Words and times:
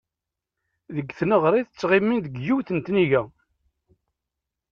Deg 0.95 1.07
tneɣrit 1.19 1.67
ttɣimin 1.71 2.19
deg 2.25 2.35
yiwet 2.45 2.69
n 2.71 2.77
tgida. 2.85 3.21